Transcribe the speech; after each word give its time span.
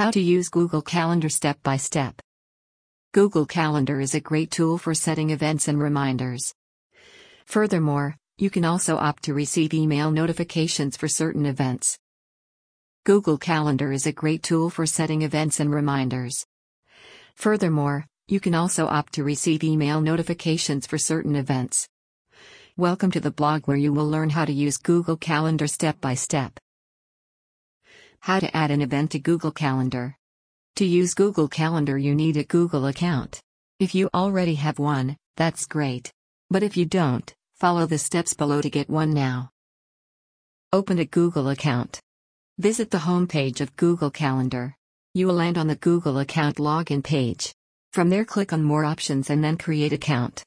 How 0.00 0.10
to 0.12 0.18
use 0.22 0.48
Google 0.48 0.80
Calendar 0.80 1.28
step 1.28 1.62
by 1.62 1.76
step. 1.76 2.22
Google 3.12 3.44
Calendar 3.44 4.00
is 4.00 4.14
a 4.14 4.20
great 4.20 4.50
tool 4.50 4.78
for 4.78 4.94
setting 4.94 5.28
events 5.28 5.68
and 5.68 5.78
reminders. 5.78 6.54
Furthermore, 7.44 8.16
you 8.38 8.48
can 8.48 8.64
also 8.64 8.96
opt 8.96 9.24
to 9.24 9.34
receive 9.34 9.74
email 9.74 10.10
notifications 10.10 10.96
for 10.96 11.06
certain 11.06 11.44
events. 11.44 11.98
Google 13.04 13.36
Calendar 13.36 13.92
is 13.92 14.06
a 14.06 14.12
great 14.12 14.42
tool 14.42 14.70
for 14.70 14.86
setting 14.86 15.20
events 15.20 15.60
and 15.60 15.70
reminders. 15.70 16.46
Furthermore, 17.34 18.06
you 18.26 18.40
can 18.40 18.54
also 18.54 18.86
opt 18.86 19.12
to 19.12 19.22
receive 19.22 19.62
email 19.62 20.00
notifications 20.00 20.86
for 20.86 20.96
certain 20.96 21.36
events. 21.36 21.90
Welcome 22.74 23.10
to 23.10 23.20
the 23.20 23.30
blog 23.30 23.68
where 23.68 23.76
you 23.76 23.92
will 23.92 24.08
learn 24.08 24.30
how 24.30 24.46
to 24.46 24.52
use 24.66 24.78
Google 24.78 25.18
Calendar 25.18 25.66
step 25.66 26.00
by 26.00 26.14
step. 26.14 26.58
How 28.22 28.38
to 28.38 28.54
add 28.54 28.70
an 28.70 28.82
event 28.82 29.12
to 29.12 29.18
Google 29.18 29.50
Calendar. 29.50 30.14
To 30.76 30.84
use 30.84 31.14
Google 31.14 31.48
Calendar, 31.48 31.96
you 31.96 32.14
need 32.14 32.36
a 32.36 32.44
Google 32.44 32.86
account. 32.86 33.40
If 33.78 33.94
you 33.94 34.10
already 34.12 34.56
have 34.56 34.78
one, 34.78 35.16
that's 35.36 35.64
great. 35.64 36.12
But 36.50 36.62
if 36.62 36.76
you 36.76 36.84
don't, 36.84 37.32
follow 37.54 37.86
the 37.86 37.96
steps 37.96 38.34
below 38.34 38.60
to 38.60 38.68
get 38.68 38.90
one 38.90 39.14
now. 39.14 39.48
Open 40.70 40.98
a 40.98 41.06
Google 41.06 41.48
account. 41.48 41.98
Visit 42.58 42.90
the 42.90 42.98
homepage 42.98 43.62
of 43.62 43.74
Google 43.76 44.10
Calendar. 44.10 44.76
You 45.14 45.26
will 45.26 45.34
land 45.34 45.56
on 45.56 45.66
the 45.66 45.76
Google 45.76 46.18
account 46.18 46.58
login 46.58 47.02
page. 47.02 47.54
From 47.94 48.10
there, 48.10 48.26
click 48.26 48.52
on 48.52 48.62
More 48.62 48.84
options 48.84 49.30
and 49.30 49.42
then 49.42 49.56
Create 49.56 49.94
account. 49.94 50.44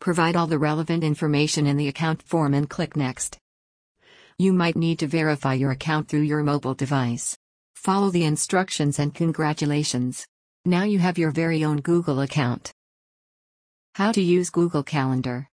Provide 0.00 0.36
all 0.36 0.46
the 0.46 0.58
relevant 0.58 1.04
information 1.04 1.66
in 1.66 1.76
the 1.76 1.88
account 1.88 2.22
form 2.22 2.54
and 2.54 2.68
click 2.68 2.96
Next. 2.96 3.38
You 4.40 4.52
might 4.52 4.76
need 4.76 5.00
to 5.00 5.08
verify 5.08 5.54
your 5.54 5.72
account 5.72 6.06
through 6.06 6.20
your 6.20 6.44
mobile 6.44 6.74
device. 6.74 7.36
Follow 7.74 8.10
the 8.10 8.24
instructions 8.24 9.00
and 9.00 9.12
congratulations. 9.12 10.24
Now 10.64 10.84
you 10.84 11.00
have 11.00 11.18
your 11.18 11.32
very 11.32 11.64
own 11.64 11.80
Google 11.80 12.20
account. 12.20 12.72
How 13.96 14.12
to 14.12 14.22
use 14.22 14.50
Google 14.50 14.84
Calendar. 14.84 15.48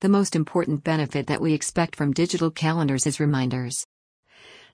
The 0.00 0.10
most 0.10 0.36
important 0.36 0.84
benefit 0.84 1.26
that 1.28 1.40
we 1.40 1.54
expect 1.54 1.96
from 1.96 2.12
digital 2.12 2.50
calendars 2.50 3.06
is 3.06 3.18
reminders. 3.18 3.86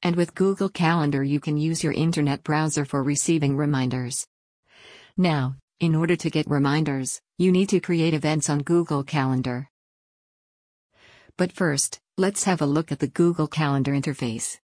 And 0.02 0.16
with 0.16 0.34
Google 0.34 0.68
Calendar, 0.68 1.22
you 1.22 1.38
can 1.38 1.56
use 1.56 1.84
your 1.84 1.92
internet 1.92 2.42
browser 2.42 2.84
for 2.84 3.04
receiving 3.04 3.56
reminders. 3.56 4.26
Now, 5.16 5.54
in 5.78 5.94
order 5.94 6.16
to 6.16 6.28
get 6.28 6.50
reminders, 6.50 7.20
you 7.38 7.52
need 7.52 7.68
to 7.68 7.78
create 7.78 8.14
events 8.14 8.50
on 8.50 8.64
Google 8.64 9.04
Calendar. 9.04 9.68
But 11.36 11.52
first, 11.52 12.00
let's 12.18 12.44
have 12.44 12.62
a 12.62 12.66
look 12.66 12.90
at 12.90 12.98
the 12.98 13.08
Google 13.08 13.46
Calendar 13.46 13.92
interface. 13.92 14.56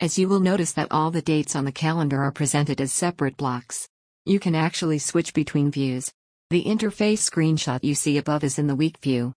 As 0.00 0.18
you 0.18 0.28
will 0.28 0.40
notice 0.40 0.72
that 0.72 0.88
all 0.90 1.10
the 1.10 1.22
dates 1.22 1.56
on 1.56 1.64
the 1.64 1.72
calendar 1.72 2.20
are 2.20 2.30
presented 2.30 2.78
as 2.78 2.92
separate 2.92 3.38
blocks. 3.38 3.88
You 4.26 4.38
can 4.38 4.54
actually 4.54 4.98
switch 4.98 5.32
between 5.32 5.70
views. 5.70 6.12
The 6.50 6.62
interface 6.62 7.20
screenshot 7.20 7.82
you 7.82 7.94
see 7.94 8.18
above 8.18 8.44
is 8.44 8.58
in 8.58 8.66
the 8.66 8.74
week 8.74 8.98
view. 8.98 9.32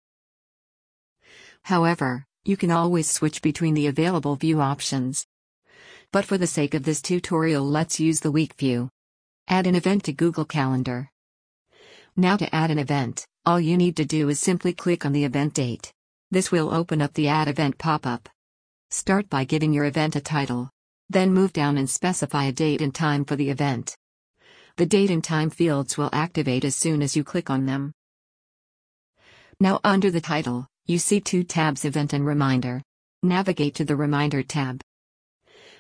However, 1.62 2.26
you 2.44 2.58
can 2.58 2.72
always 2.72 3.08
switch 3.08 3.44
between 3.44 3.76
the 3.76 3.86
available 3.86 4.36
view 4.36 4.60
options. 4.60 5.28
But 6.12 6.26
for 6.26 6.40
the 6.40 6.48
sake 6.48 6.74
of 6.74 6.82
this 6.82 7.00
tutorial 7.00 7.64
let's 7.64 8.00
use 8.00 8.22
the 8.22 8.32
week 8.32 8.54
view. 8.54 8.90
Add 9.48 9.68
an 9.68 9.76
event 9.76 10.06
to 10.06 10.14
Google 10.14 10.46
Calendar. 10.46 11.12
Now 12.18 12.38
to 12.38 12.56
add 12.56 12.72
an 12.72 12.80
event, 12.80 13.28
all 13.46 13.60
you 13.60 13.78
need 13.78 13.98
to 13.98 14.06
do 14.06 14.30
is 14.30 14.40
simply 14.40 14.74
click 14.74 15.06
on 15.06 15.12
the 15.12 15.26
event 15.26 15.54
date. 15.54 15.94
This 16.32 16.50
will 16.50 16.74
open 16.74 17.02
up 17.02 17.14
the 17.14 17.28
Add 17.28 17.50
Event 17.50 17.78
pop-up. 17.78 18.30
Start 18.90 19.30
by 19.30 19.44
giving 19.44 19.74
your 19.74 19.84
event 19.84 20.16
a 20.16 20.22
title. 20.22 20.70
Then 21.10 21.34
move 21.34 21.52
down 21.52 21.78
and 21.78 21.90
specify 21.90 22.46
a 22.46 22.54
date 22.54 22.82
and 22.82 22.96
time 22.96 23.26
for 23.26 23.36
the 23.36 23.50
event. 23.50 23.98
The 24.78 24.86
date 24.86 25.10
and 25.10 25.22
time 25.22 25.50
fields 25.50 25.98
will 25.98 26.10
activate 26.14 26.64
as 26.64 26.74
soon 26.74 27.02
as 27.02 27.18
you 27.18 27.26
click 27.26 27.50
on 27.50 27.66
them. 27.66 27.92
Now 29.60 29.82
under 29.84 30.10
the 30.10 30.22
title, 30.22 30.68
you 30.86 31.00
see 31.00 31.20
two 31.20 31.44
tabs 31.44 31.84
Event 31.84 32.14
and 32.14 32.26
Reminder. 32.26 32.82
Navigate 33.22 33.76
to 33.76 33.84
the 33.84 33.98
Reminder 33.98 34.42
tab. 34.42 34.80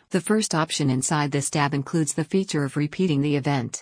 The 0.10 0.20
first 0.20 0.54
option 0.54 0.90
inside 0.90 1.32
this 1.32 1.50
tab 1.50 1.74
includes 1.74 2.14
the 2.14 2.26
feature 2.26 2.66
of 2.66 2.76
repeating 2.76 3.22
the 3.22 3.38
event. 3.38 3.82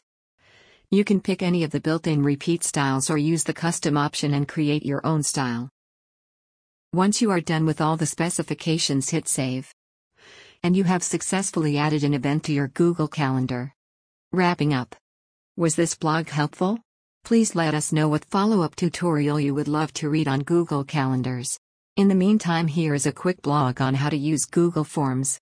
You 0.92 1.04
can 1.04 1.20
pick 1.20 1.42
any 1.42 1.64
of 1.64 1.72
the 1.72 1.82
built-in 1.82 2.22
repeat 2.22 2.64
styles 2.64 3.10
or 3.10 3.18
use 3.18 3.44
the 3.44 3.56
custom 3.56 3.98
option 3.98 4.36
and 4.36 4.48
create 4.48 4.86
your 4.86 5.04
own 5.04 5.24
style. 5.24 5.72
Once 6.94 7.22
you 7.22 7.30
are 7.30 7.40
done 7.40 7.68
with 7.68 7.82
all 7.82 7.96
the 7.96 8.06
specifications 8.08 9.12
hit 9.12 9.28
save. 9.28 9.72
And 10.64 10.76
you 10.76 10.86
have 10.86 11.04
successfully 11.04 11.78
added 11.78 12.04
an 12.04 12.16
event 12.16 12.46
to 12.46 12.52
your 12.52 12.70
Google 12.70 13.08
Calendar. 13.08 13.76
Wrapping 14.32 14.74
up. 14.74 14.96
Was 15.56 15.76
this 15.76 15.94
blog 15.94 16.30
helpful? 16.30 16.80
Please 17.24 17.54
let 17.54 17.76
us 17.76 17.92
know 17.92 18.08
what 18.08 18.26
follow-up 18.26 18.76
tutorial 18.76 19.40
you 19.40 19.54
would 19.54 19.68
love 19.68 19.94
to 19.94 20.10
read 20.10 20.28
on 20.28 20.42
Google 20.42 20.84
Calendars. 20.84 21.60
In 21.96 22.08
the 22.08 22.16
meantime 22.16 22.66
here 22.66 22.96
is 22.96 23.06
a 23.06 23.12
quick 23.12 23.40
blog 23.44 23.80
on 23.82 23.94
how 23.94 24.10
to 24.10 24.18
use 24.18 24.46
Google 24.46 24.84
Forms. 24.84 25.40